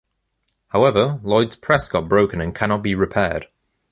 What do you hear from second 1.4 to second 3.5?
press got broken and cannot be repaired.